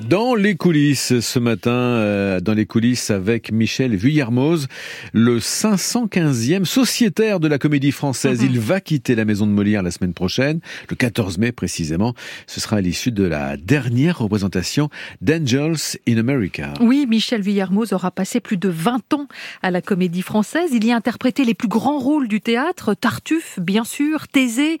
Dans 0.00 0.34
les 0.34 0.56
coulisses 0.56 1.20
ce 1.20 1.38
matin, 1.38 1.70
euh, 1.70 2.40
dans 2.40 2.54
les 2.54 2.66
coulisses 2.66 3.10
avec 3.10 3.52
Michel 3.52 3.94
Vuillermoz, 3.94 4.66
le 5.12 5.38
515e 5.38 6.64
sociétaire 6.64 7.38
de 7.38 7.46
la 7.46 7.58
comédie 7.58 7.92
française. 7.92 8.40
Mhm. 8.40 8.50
Il 8.50 8.58
va 8.58 8.80
quitter 8.80 9.14
la 9.14 9.24
maison 9.24 9.46
de 9.46 9.52
Molière 9.52 9.84
la 9.84 9.92
semaine 9.92 10.12
prochaine, 10.12 10.58
le 10.90 10.96
14 10.96 11.38
mai 11.38 11.52
précisément. 11.52 12.14
Ce 12.48 12.60
sera 12.60 12.78
à 12.78 12.80
l'issue 12.80 13.12
de 13.12 13.22
la 13.22 13.56
dernière 13.56 14.18
représentation 14.18 14.88
d'Angels 15.20 15.98
in 16.08 16.18
America. 16.18 16.74
Oui, 16.80 17.06
Michel 17.08 17.42
Vuillermoz 17.42 17.92
aura 17.92 18.10
passé 18.10 18.40
plus 18.40 18.56
de 18.56 18.68
20 18.68 19.14
ans 19.14 19.28
à 19.62 19.70
la 19.70 19.80
comédie 19.80 20.22
française. 20.22 20.70
Il 20.72 20.84
y 20.84 20.90
a 20.90 20.96
interprété 20.96 21.44
les 21.44 21.54
plus 21.54 21.68
grands 21.68 22.00
rôles 22.00 22.26
du 22.26 22.40
théâtre, 22.40 22.94
Tartuffe, 22.94 23.60
bien 23.60 23.84
sûr, 23.84 24.26
Thésée, 24.26 24.78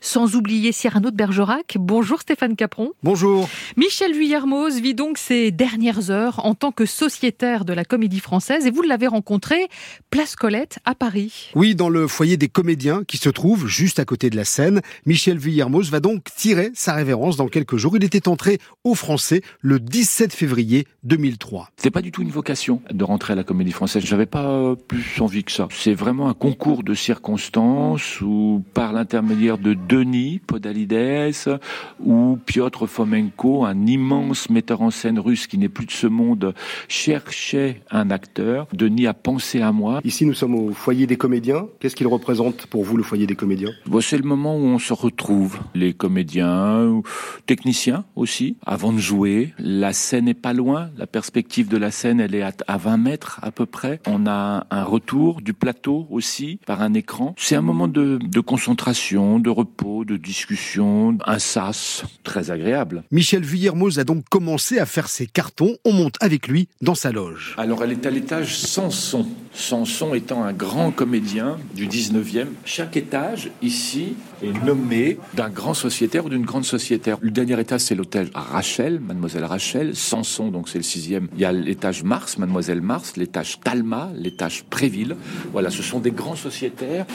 sans 0.00 0.34
oublier 0.34 0.72
Cyrano 0.72 1.12
de 1.12 1.16
Bergerac. 1.16 1.76
Bonjour 1.78 2.20
Stéphane 2.20 2.56
Capron. 2.56 2.90
Bonjour. 3.04 3.48
Michel 3.76 4.12
Vuillermoz 4.12 4.55
vit 4.64 4.94
donc 4.94 5.18
ses 5.18 5.50
dernières 5.50 6.10
heures 6.10 6.44
en 6.44 6.54
tant 6.54 6.72
que 6.72 6.86
sociétaire 6.86 7.64
de 7.64 7.72
la 7.72 7.84
comédie 7.84 8.20
française 8.20 8.66
et 8.66 8.70
vous 8.70 8.82
l'avez 8.82 9.06
rencontré 9.06 9.68
place 10.10 10.34
Colette 10.34 10.78
à 10.84 10.94
Paris. 10.94 11.50
Oui, 11.54 11.74
dans 11.74 11.88
le 11.88 12.08
foyer 12.08 12.36
des 12.36 12.48
comédiens 12.48 13.04
qui 13.04 13.16
se 13.16 13.28
trouve 13.28 13.68
juste 13.68 14.00
à 14.00 14.04
côté 14.04 14.30
de 14.30 14.36
la 14.36 14.44
scène. 14.44 14.80
Michel 15.04 15.38
Villermoz 15.38 15.90
va 15.90 16.00
donc 16.00 16.24
tirer 16.34 16.70
sa 16.74 16.94
révérence 16.94 17.36
dans 17.36 17.48
quelques 17.48 17.76
jours. 17.76 17.96
Il 17.96 18.04
était 18.04 18.28
entré 18.28 18.58
au 18.82 18.94
français 18.94 19.42
le 19.60 19.78
17 19.78 20.32
février 20.32 20.86
2003. 21.04 21.70
C'est 21.76 21.90
pas 21.90 22.02
du 22.02 22.10
tout 22.10 22.22
une 22.22 22.30
vocation 22.30 22.82
de 22.90 23.04
rentrer 23.04 23.34
à 23.34 23.36
la 23.36 23.44
comédie 23.44 23.72
française. 23.72 24.04
J'avais 24.04 24.26
pas 24.26 24.74
plus 24.88 25.20
envie 25.20 25.44
que 25.44 25.52
ça. 25.52 25.68
C'est 25.70 25.94
vraiment 25.94 26.28
un 26.28 26.34
concours 26.34 26.82
de 26.82 26.94
circonstances 26.94 28.20
où 28.20 28.64
par 28.74 28.92
l'intermédiaire 28.92 29.58
de 29.58 29.74
Denis 29.74 30.40
Podalides 30.46 31.58
ou 32.04 32.38
Piotr 32.46 32.86
Fomenko, 32.88 33.64
un 33.64 33.86
immense 33.86 34.45
metteur 34.50 34.82
en 34.82 34.90
scène 34.90 35.18
russe 35.18 35.46
qui 35.46 35.58
n'est 35.58 35.68
plus 35.68 35.86
de 35.86 35.90
ce 35.92 36.06
monde 36.06 36.54
cherchait 36.88 37.82
un 37.90 38.10
acteur. 38.10 38.66
Denis 38.72 39.06
a 39.06 39.14
pensé 39.14 39.60
à 39.60 39.72
moi. 39.72 40.00
Ici, 40.04 40.26
nous 40.26 40.34
sommes 40.34 40.54
au 40.54 40.72
foyer 40.72 41.06
des 41.06 41.16
comédiens. 41.16 41.66
Qu'est-ce 41.80 41.96
qu'il 41.96 42.06
représente 42.06 42.66
pour 42.66 42.84
vous, 42.84 42.96
le 42.96 43.02
foyer 43.02 43.26
des 43.26 43.36
comédiens? 43.36 43.70
Bon, 43.86 44.00
C'est 44.00 44.18
le 44.18 44.24
moment 44.24 44.56
où 44.56 44.64
on 44.64 44.78
se 44.78 44.92
retrouve, 44.92 45.58
les 45.74 45.92
comédiens, 45.92 47.02
techniciens 47.46 48.04
aussi, 48.14 48.56
avant 48.64 48.92
de 48.92 48.98
jouer. 48.98 49.54
La 49.58 49.92
scène 49.92 50.26
n'est 50.26 50.34
pas 50.34 50.52
loin. 50.52 50.90
La 50.96 51.06
perspective 51.06 51.68
de 51.68 51.76
la 51.76 51.90
scène, 51.90 52.20
elle 52.20 52.34
est 52.34 52.42
à 52.66 52.76
20 52.76 52.96
mètres 52.96 53.40
à 53.42 53.50
peu 53.50 53.66
près. 53.66 54.00
On 54.06 54.26
a 54.26 54.66
un 54.70 54.84
retour 54.84 55.40
du 55.40 55.52
plateau 55.52 56.06
aussi 56.10 56.58
par 56.66 56.82
un 56.82 56.94
écran. 56.94 57.34
C'est 57.38 57.56
un 57.56 57.62
moment 57.62 57.88
de, 57.88 58.18
de 58.22 58.40
concentration, 58.40 59.38
de 59.38 59.50
repos, 59.50 60.04
de 60.04 60.16
discussion, 60.16 61.16
un 61.24 61.38
sas 61.38 62.04
très 62.22 62.50
agréable. 62.50 63.04
Michel 63.10 63.42
Vuillermoz 63.42 63.98
a 63.98 64.04
donc 64.04 64.24
commencer 64.36 64.78
à 64.78 64.84
faire 64.84 65.08
ses 65.08 65.26
cartons. 65.26 65.78
On 65.86 65.94
monte 65.94 66.16
avec 66.20 66.46
lui 66.46 66.68
dans 66.82 66.94
sa 66.94 67.10
loge. 67.10 67.54
Alors 67.56 67.82
elle 67.82 67.92
est 67.92 68.04
à 68.04 68.10
l'étage 68.10 68.54
Sanson. 68.58 69.26
Sanson 69.54 70.12
étant 70.12 70.44
un 70.44 70.52
grand 70.52 70.90
comédien 70.90 71.56
du 71.74 71.88
19e. 71.88 72.48
Chaque 72.66 72.98
étage 72.98 73.50
ici 73.62 74.12
est 74.42 74.52
nommé 74.62 75.16
d'un 75.32 75.48
grand 75.48 75.72
sociétaire 75.72 76.26
ou 76.26 76.28
d'une 76.28 76.44
grande 76.44 76.66
sociétaire. 76.66 77.16
Le 77.22 77.30
dernier 77.30 77.58
étage 77.58 77.80
c'est 77.80 77.94
l'hôtel 77.94 78.28
Rachel, 78.34 79.00
mademoiselle 79.00 79.44
Rachel. 79.44 79.96
Sanson 79.96 80.48
donc 80.48 80.68
c'est 80.68 80.76
le 80.76 80.84
sixième. 80.84 81.28
Il 81.36 81.40
y 81.40 81.46
a 81.46 81.52
l'étage 81.52 82.02
Mars, 82.02 82.36
mademoiselle 82.36 82.82
Mars, 82.82 83.16
l'étage 83.16 83.58
Talma, 83.64 84.10
l'étage 84.14 84.64
Préville. 84.64 85.16
Voilà, 85.52 85.70
ce 85.70 85.82
sont 85.82 85.98
des 85.98 86.10
grands 86.10 86.36
sociétaires 86.36 87.06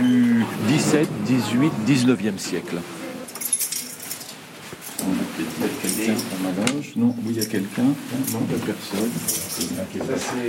du 0.00 0.44
17, 0.68 1.08
18, 1.26 1.72
19e 1.88 2.38
siècle. 2.38 2.76
Non, 6.96 7.14
il 7.28 7.36
y 7.36 7.40
a 7.40 7.44
quelqu'un. 7.46 7.82
Non, 7.82 8.40
il 8.48 8.56
n'y 8.56 8.62
a 8.62 8.66
personne. 8.66 9.10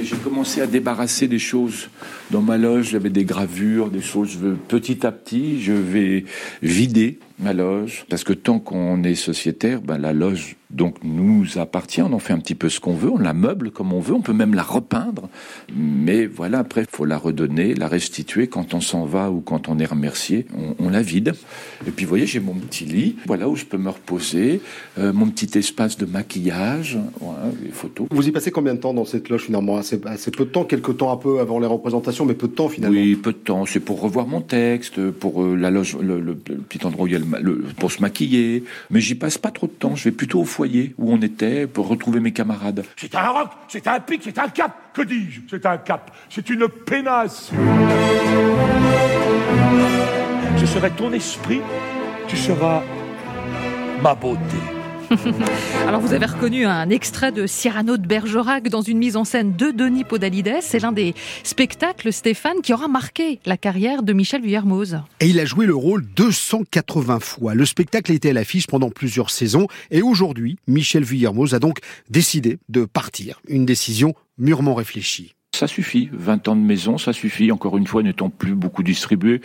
J'ai 0.04 0.16
commencé 0.18 0.62
à 0.62 0.68
débarrasser 0.68 1.28
des 1.28 1.40
choses. 1.40 1.90
Dans 2.32 2.42
ma 2.42 2.58
loge, 2.58 2.90
j'avais 2.92 3.10
des 3.10 3.26
gravures, 3.26 3.90
des 3.90 4.02
choses. 4.02 4.38
petit 4.68 5.06
à 5.06 5.12
petit, 5.12 5.62
je 5.62 5.74
vais 5.74 6.26
vider 6.62 7.20
ma 7.40 7.54
loge. 7.54 8.06
Parce 8.10 8.24
que 8.24 8.34
tant 8.34 8.60
qu'on 8.60 9.04
est 9.04 9.16
sociétaire, 9.16 9.82
ben, 9.82 9.98
la 9.98 10.14
loge 10.14 10.56
donc 10.74 10.98
nous 11.04 11.58
appartient, 11.58 12.02
on 12.02 12.14
en 12.14 12.20
fait 12.20 12.34
un 12.34 12.40
petit 12.40 12.56
peu 12.56 12.70
ce 12.70 12.80
qu'on 12.80 12.94
veut, 12.94 13.10
on 13.10 13.18
la 13.18 13.34
meuble 13.34 13.72
comme 13.72 13.94
on 13.94 14.00
veut, 14.00 14.14
on 14.14 14.22
peut 14.22 14.34
même 14.34 14.54
la 14.54 14.64
repeindre, 14.64 15.30
mais 15.76 16.26
voilà, 16.26 16.60
après, 16.60 16.82
il 16.82 16.96
faut 16.96 17.06
la 17.06 17.18
redonner, 17.18 17.74
la 17.74 17.88
restituer 17.88 18.48
quand 18.48 18.74
on 18.74 18.82
s'en 18.82 19.06
va 19.06 19.30
ou 19.30 19.42
quand 19.42 19.68
on 19.68 19.80
est 19.80 19.86
remercié, 19.86 20.46
on, 20.80 20.90
la 20.90 21.02
vide. 21.02 21.34
Et 21.88 21.92
puis, 21.92 22.06
vous 22.06 22.10
voyez, 22.10 22.26
j'ai 22.26 22.42
mon 22.42 22.54
petit 22.54 22.84
lit, 22.84 23.16
voilà 23.26 23.48
où 23.48 23.56
je 23.56 23.64
peux 23.64 23.78
me 23.78 23.90
reposer, 23.90 24.62
euh, 24.98 25.14
mon 25.14 25.28
petit 25.28 25.58
espace 25.58 25.98
de 25.98 26.06
maquillage, 26.06 26.98
voilà, 27.20 27.46
les 27.64 27.72
photos. 27.72 28.08
Vous 28.12 28.28
y 28.28 28.32
passez 28.32 28.52
combien 28.52 28.74
de 28.74 28.80
temps 28.80 28.94
dans 28.94 29.06
cette 29.06 29.30
loge 29.30 29.44
finalement? 29.44 29.78
Assez, 29.78 29.98
peu 29.98 30.46
de 30.46 30.50
temps, 30.50 30.66
quelques 30.66 30.98
temps 30.98 31.12
un 31.12 31.18
peu 31.18 31.40
avant 31.40 31.60
les 31.60 31.68
représentations, 31.68 32.26
mais 32.26 32.34
peu 32.34 32.48
de 32.48 32.54
temps 32.54 32.70
finalement 32.70 32.98
Oui, 32.98 33.16
peu 33.16 33.32
de 33.32 33.38
temps, 33.38 33.66
c'est 33.66 33.80
pour 33.80 34.02
revoir 34.02 34.28
mon 34.28 34.42
texte, 34.42 35.12
pour 35.12 35.44
euh, 35.44 35.56
la 35.56 35.72
loge, 35.72 35.98
le, 35.98 36.36
petit 36.36 36.86
endroit 36.86 37.06
où 37.06 37.08
il 37.08 37.14
y 37.14 37.16
a 37.16 37.20
pour 37.78 37.92
se 37.92 38.02
maquiller, 38.02 38.64
mais 38.90 39.02
j'y 39.02 39.16
passe 39.16 39.38
pas 39.38 39.52
trop 39.52 39.68
de 39.68 39.72
temps, 39.72 39.96
je 39.96 40.06
vais 40.06 40.12
plutôt 40.12 40.42
au 40.42 40.46
foyer 40.46 40.94
où 40.98 41.12
on 41.14 41.22
était 41.22 41.68
pour 41.68 41.88
retrouver 41.88 42.20
mes 42.20 42.32
camarades. 42.32 42.84
C'est 42.98 43.14
un 43.16 43.30
roc, 43.30 43.50
c'est 43.68 43.88
un 43.88 44.00
pic, 44.00 44.22
c'est 44.24 44.38
un 44.40 44.50
cap. 44.50 44.76
Que 44.94 45.02
dis-je? 45.02 45.42
C'est 45.50 45.66
un 45.66 45.78
cap. 45.78 46.12
C'est 46.30 46.50
une 46.50 46.68
pénasse. 46.68 47.52
Je 50.58 50.66
serai 50.66 50.92
ton 50.92 51.12
esprit, 51.14 51.62
tu 52.28 52.38
seras 52.38 52.82
ma 54.02 54.14
beauté. 54.16 54.81
Alors 55.88 56.00
vous 56.00 56.14
avez 56.14 56.26
reconnu 56.26 56.66
un 56.66 56.90
extrait 56.90 57.32
de 57.32 57.46
Cyrano 57.46 57.98
de 57.98 58.08
Bergerac 58.08 58.70
dans 58.70 58.82
une 58.82 58.98
mise 58.98 59.18
en 59.18 59.26
scène 59.26 59.56
de 59.56 59.72
Denis 59.72 60.04
Podalides. 60.04 60.58
C'est 60.62 60.80
l'un 60.80 60.92
des 60.92 61.14
spectacles, 61.44 62.14
Stéphane, 62.14 62.62
qui 62.62 62.74
aura 62.74 62.88
marqué 62.88 63.40
la 63.46 63.58
carrière 63.58 64.04
de 64.04 64.14
Michel 64.14 64.42
Vuillermoz. 64.42 65.02
Et 65.20 65.28
il 65.28 65.40
a 65.40 65.46
joué 65.46 65.66
le 65.66 65.76
rôle 65.76 66.06
280 66.16 67.20
fois. 67.20 67.56
Le 67.56 67.66
spectacle 67.66 68.12
était 68.12 68.30
à 68.30 68.34
l'affiche 68.34 68.68
pendant 68.68 68.90
plusieurs 68.90 69.30
saisons. 69.30 69.68
Et 69.90 70.02
aujourd'hui, 70.02 70.58
Michel 70.68 71.04
Vuillermoz 71.04 71.54
a 71.54 71.60
donc 71.60 71.80
décidé 72.10 72.60
de 72.70 72.86
partir. 72.86 73.42
Une 73.48 73.66
décision 73.66 74.14
mûrement 74.38 74.76
réfléchie 74.76 75.36
ça 75.62 75.68
suffit. 75.68 76.10
20 76.12 76.48
ans 76.48 76.56
de 76.56 76.62
maison, 76.62 76.98
ça 76.98 77.14
suffit. 77.14 77.52
Encore 77.52 77.78
une 77.78 77.86
fois, 77.86 78.02
n'étant 78.02 78.32
plus 78.32 78.56
beaucoup 78.56 78.82
distribué, 78.82 79.42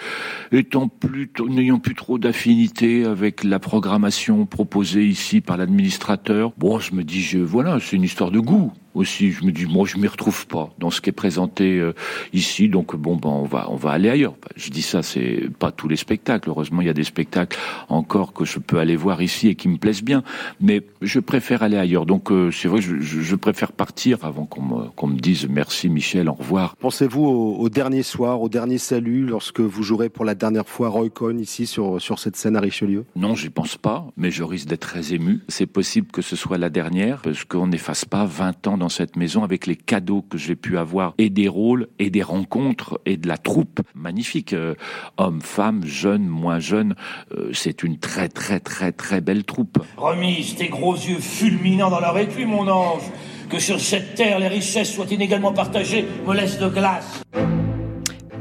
n'ayant 0.51 0.89
plus 0.89 1.95
trop 1.95 2.19
d'affinité 2.19 3.05
avec 3.05 3.45
la 3.45 3.59
programmation 3.59 4.47
proposée 4.47 5.05
ici 5.05 5.43
par 5.43 5.59
l'administrateur. 5.59 6.53
Bon, 6.57 6.79
je 6.79 6.95
me 6.95 7.05
dis, 7.05 7.37
voilà, 7.37 7.79
c'est 7.81 7.97
une 7.97 8.03
histoire 8.05 8.31
de 8.31 8.41
goût 8.41 8.73
aussi. 8.97 9.33
Je 9.33 9.45
me 9.45 9.53
dis, 9.53 9.67
moi, 9.67 9.87
je 9.87 9.97
m'y 9.97 10.09
retrouve 10.09 10.47
pas 10.47 10.71
dans 10.79 10.91
ce 10.91 11.01
qui 11.01 11.11
est 11.11 11.13
présenté 11.13 11.79
euh, 11.79 11.93
ici. 12.33 12.69
Donc, 12.69 12.97
bon, 12.97 13.17
ben, 13.17 13.29
on 13.29 13.45
va, 13.45 13.67
on 13.71 13.77
va 13.77 13.91
aller 13.91 14.09
ailleurs. 14.09 14.35
Je 14.57 14.71
dis 14.71 14.83
ça, 14.83 15.03
c'est 15.03 15.49
pas 15.59 15.71
tous 15.71 15.89
les 15.89 15.97
spectacles. 15.97 16.49
Heureusement, 16.49 16.81
il 16.81 16.87
y 16.87 16.91
a 16.91 16.95
des 16.95 17.05
spectacles 17.05 17.59
encore 17.89 18.33
que 18.33 18.45
je 18.45 18.59
peux 18.59 18.79
aller 18.79 18.97
voir 18.97 19.23
ici 19.23 19.49
et 19.49 19.55
qui 19.55 19.69
me 19.69 19.77
plaisent 19.77 20.03
bien. 20.03 20.23
Mais 20.61 20.83
je 21.03 21.21
préfère 21.21 21.63
aller 21.63 21.77
ailleurs. 21.77 22.07
Donc, 22.07 22.31
euh, 22.31 22.51
c'est 22.51 22.69
vrai, 22.69 22.81
je, 22.81 23.01
je, 23.01 23.37
préfère 23.37 23.73
partir 23.73 24.25
avant 24.25 24.47
qu'on 24.47 24.63
me, 24.63 24.89
qu'on 24.91 25.07
me 25.07 25.19
dise 25.19 25.47
merci 25.49 25.89
Michel, 25.89 26.29
au 26.29 26.33
revoir. 26.33 26.77
Pensez-vous 26.77 27.25
au, 27.25 27.69
dernier 27.69 28.03
soir, 28.03 28.41
au 28.41 28.49
dernier 28.49 28.79
salut, 28.79 29.27
lorsque 29.27 29.61
vous 29.61 29.83
jouerez 29.83 30.09
pour 30.09 30.25
la 30.25 30.35
dernière 30.35 30.67
fois 30.67 30.89
Roy 30.89 31.11
Cohn 31.11 31.39
ici 31.39 31.67
sur, 31.67 32.01
sur 32.01 32.19
cette 32.19 32.37
scène 32.37 32.57
à 32.57 32.61
Richelieu? 32.61 33.05
Non, 33.15 33.35
j'y 33.35 33.51
pense 33.51 33.77
pas, 33.77 34.07
mais 34.17 34.31
je 34.31 34.43
risque 34.43 34.69
d'être 34.69 34.81
très 34.81 35.13
ému. 35.13 35.41
C'est 35.49 35.67
possible 35.67 36.09
que 36.11 36.23
ce 36.23 36.37
soit 36.37 36.59
la 36.59 36.71
dernière, 36.71 37.21
parce 37.23 37.45
qu'on 37.45 37.67
n'efface 37.67 38.05
pas 38.05 38.25
20 38.25 38.67
ans 38.67 38.79
dans 38.79 38.86
cette 38.89 39.17
maison 39.17 39.45
avec 39.45 39.67
les 39.67 39.77
cadeaux 39.77 40.23
que 40.23 40.39
j'ai 40.39 40.57
pu 40.57 40.79
avoir 40.79 41.15
et 41.19 41.31
des 41.31 41.49
rôles 41.49 41.89
et 41.99 42.11
des 42.11 42.23
rencontres 42.23 43.01
et 43.07 43.17
de 43.17 43.29
la 43.29 43.39
troupe 43.39 43.81
magnifique. 43.95 44.53
Euh, 44.53 44.75
hommes, 45.17 45.41
femmes, 45.41 45.85
jeunes, 45.85 46.27
moins 46.27 46.59
jeunes, 46.59 46.95
euh, 47.33 47.51
c'est 47.53 47.83
une 47.83 47.99
très 47.99 48.29
très 48.29 48.61
très 48.61 48.93
très 48.93 49.21
belle 49.21 49.45
troupe. 49.45 49.79
Remise 49.97 50.55
tes 50.57 50.69
gros 50.69 50.95
yeux 50.95 51.21
fulminants 51.21 51.91
dans 51.91 52.01
leur 52.01 52.17
étui, 52.19 52.45
mon 52.45 52.69
ange. 52.69 53.03
Que 53.49 53.61
sur 53.61 53.79
cette 53.79 54.17
terre 54.17 54.39
les 54.41 54.49
richesses 54.49 54.93
soient 54.93 55.07
inégalement 55.11 55.53
partagées 55.53 56.05
me 56.27 56.35
laisse 56.35 56.59
de 56.59 56.69
glace. 56.69 57.23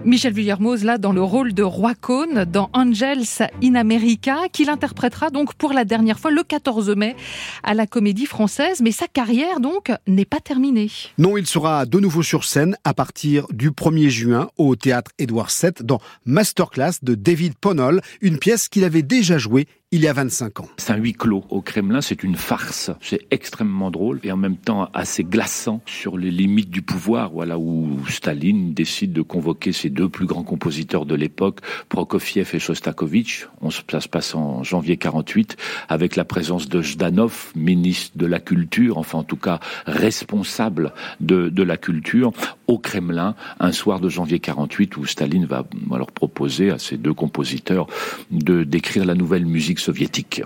Michel 0.06 0.34
Villermoz, 0.34 0.84
là, 0.84 1.00
dans 1.00 1.12
le 1.12 1.24
rôle 1.24 1.56
de 1.56 1.64
Roi 1.64 1.96
Cône, 1.96 2.46
dans 2.46 2.70
Angels 2.74 3.50
in 3.64 3.74
America, 3.74 4.38
qu'il 4.54 4.70
interprétera 4.70 5.32
donc 5.32 5.56
pour 5.56 5.74
la 5.74 5.84
dernière 5.84 6.20
fois 6.20 6.30
le 6.30 6.44
14 6.44 6.96
mai 6.96 7.16
à 7.64 7.74
la 7.74 7.88
Comédie 7.88 8.28
Française. 8.28 8.82
Mais 8.84 8.92
sa 8.92 9.08
carrière, 9.08 9.60
donc, 9.60 9.92
n'est 10.06 10.26
pas 10.26 10.40
terminée. 10.40 10.92
Non, 11.18 11.38
il 11.38 11.48
sera 11.48 11.88
de 11.88 12.00
nouveau 12.00 12.22
sur 12.22 12.46
scène 12.46 12.78
à 12.84 12.94
partir 12.94 13.48
du 13.52 13.72
1er 13.72 14.10
juin 14.10 14.50
au 14.58 14.76
Théâtre 14.76 15.10
Édouard 15.18 15.50
VII 15.50 15.72
dans 15.82 16.00
Masterclass 16.26 17.00
de 17.02 17.16
David 17.16 17.56
Ponol, 17.56 18.02
une 18.22 18.38
pièce 18.38 18.70
qu'il 18.70 18.84
avait 18.84 19.02
déjà 19.02 19.40
jouée 19.40 19.68
il 19.92 20.02
y 20.02 20.08
a 20.08 20.14
25 20.14 20.60
ans. 20.60 20.68
C'est 20.78 20.92
un 20.92 20.98
huis 20.98 21.14
clos 21.14 21.46
au 21.50 21.62
Kremlin, 21.62 22.02
c'est 22.02 22.24
une 22.24 22.36
farce. 22.36 22.92
C'est 23.02 23.28
extrêmement 23.32 23.92
drôle 23.92 24.20
et 24.24 24.32
en 24.32 24.38
même 24.38 24.58
temps 24.58 24.90
assez 24.94 25.24
glaçant 25.24 25.82
sur 25.86 26.18
les 26.18 26.32
limites 26.32 26.70
du 26.70 26.82
pouvoir. 26.82 27.32
Voilà 27.32 27.58
où 27.58 27.98
Staline 28.10 28.74
décide 28.74 29.14
de 29.14 29.22
convoquer 29.22 29.72
ses 29.72 29.90
deux 29.90 30.10
plus 30.10 30.26
grands 30.26 30.44
compositeurs 30.44 31.06
de 31.06 31.16
l'époque, 31.16 31.60
Prokofiev 31.88 32.50
et 32.54 32.60
Shostakovich. 32.60 33.48
Ça 33.90 34.02
se 34.02 34.10
passe 34.10 34.36
en 34.36 34.64
janvier 34.64 34.98
48 34.98 35.56
avec 35.88 36.16
la 36.16 36.26
présence 36.26 36.68
de 36.68 36.82
Jdanov, 36.82 37.52
ministre 37.56 38.18
de 38.18 38.26
la 38.26 38.40
Culture, 38.40 38.98
enfin 38.98 39.20
en 39.20 39.24
tout 39.24 39.38
cas 39.38 39.60
responsable 39.86 40.94
de 41.22 41.64
la 41.64 41.78
culture, 41.78 42.34
au 42.68 42.78
Kremlin, 42.78 43.36
un 43.60 43.72
soir 43.72 44.00
de 44.00 44.10
janvier 44.10 44.40
48 44.40 44.98
où 44.98 45.06
Staline 45.06 45.46
va 45.46 45.66
leur 45.92 46.12
proposer 46.12 46.72
à 46.72 46.80
ces 46.80 46.98
deux 46.98 47.14
compositeurs 47.14 47.88
de 48.32 48.64
d'écrire 48.64 49.06
la 49.06 49.16
nouvelle 49.16 49.46
musique 49.46 49.80
soviétique. 49.80 50.42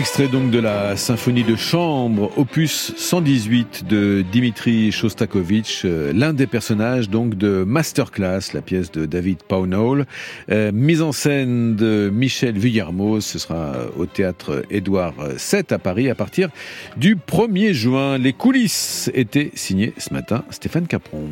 Extrait 0.00 0.28
donc 0.28 0.50
de 0.50 0.58
la 0.58 0.96
symphonie 0.96 1.44
de 1.44 1.56
chambre, 1.56 2.32
opus 2.38 2.94
118 2.96 3.84
de 3.86 4.24
Dimitri 4.32 4.92
Shostakovich, 4.92 5.82
euh, 5.84 6.14
l'un 6.14 6.32
des 6.32 6.46
personnages 6.46 7.10
donc 7.10 7.34
de 7.34 7.64
Masterclass, 7.64 8.54
la 8.54 8.62
pièce 8.62 8.90
de 8.90 9.04
David 9.04 9.42
Pownall, 9.42 10.06
euh, 10.50 10.72
mise 10.72 11.02
en 11.02 11.12
scène 11.12 11.76
de 11.76 12.10
Michel 12.10 12.58
Vuillermoz, 12.58 13.26
ce 13.26 13.38
sera 13.38 13.74
au 13.98 14.06
théâtre 14.06 14.62
Édouard 14.70 15.16
VII 15.36 15.64
à 15.68 15.78
Paris 15.78 16.08
à 16.08 16.14
partir 16.14 16.48
du 16.96 17.16
1er 17.16 17.74
juin. 17.74 18.16
Les 18.16 18.32
coulisses 18.32 19.10
étaient 19.12 19.50
signées 19.52 19.92
ce 19.98 20.14
matin 20.14 20.44
Stéphane 20.48 20.86
Capron. 20.86 21.28